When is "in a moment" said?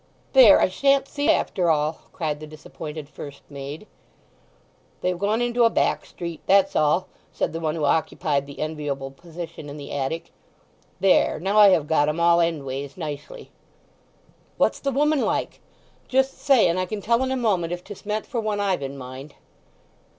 17.21-17.71